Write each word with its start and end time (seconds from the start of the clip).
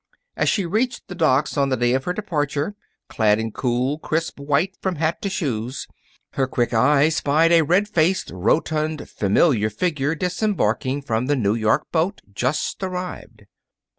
As 0.35 0.49
she 0.49 0.65
reached 0.65 1.07
the 1.09 1.13
docks 1.13 1.57
on 1.57 1.69
the 1.69 1.77
day 1.77 1.93
of 1.93 2.05
her 2.05 2.11
departure, 2.13 2.73
clad 3.07 3.39
in 3.39 3.51
cool, 3.51 3.99
crisp 3.99 4.39
white 4.39 4.75
from 4.81 4.95
hat 4.95 5.21
to 5.21 5.29
shoes, 5.29 5.85
her 6.31 6.47
quick 6.47 6.73
eye 6.73 7.07
spied 7.09 7.51
a 7.51 7.61
red 7.61 7.87
faced, 7.87 8.31
rotund, 8.33 9.07
familiar 9.07 9.69
figure 9.69 10.15
disembarking 10.15 11.03
from 11.03 11.27
the 11.27 11.35
New 11.35 11.53
York 11.53 11.91
boat, 11.91 12.21
just 12.33 12.81
arrived. 12.81 13.43